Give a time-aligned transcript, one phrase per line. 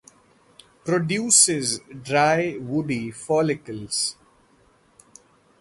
[0.83, 4.17] Produces dry woody follicles.